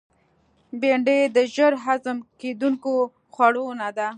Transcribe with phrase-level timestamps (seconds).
[0.79, 2.91] بېنډۍ د ژر هضم کېدونکو
[3.33, 4.07] خوړو نه ده